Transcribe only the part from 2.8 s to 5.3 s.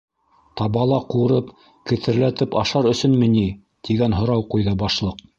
өсөнмө ни?- тигән һорау ҡуйҙы Башлыҡ.